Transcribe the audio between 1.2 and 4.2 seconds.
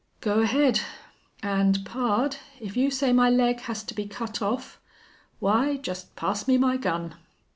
And, pard, if you say my leg has to be